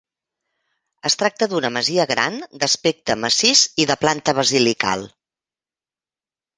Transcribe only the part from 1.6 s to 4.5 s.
masia gran, d'aspecte massís i de planta